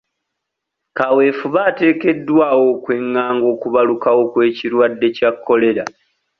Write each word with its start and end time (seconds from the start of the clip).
Kaweefube 0.97 1.59
ateekeddwawo 1.69 2.63
okwengaanga 2.73 3.45
okubalukawo 3.53 4.21
kw'ekirwadde 4.31 5.07
kya 5.17 5.29
Kolera. 5.45 5.83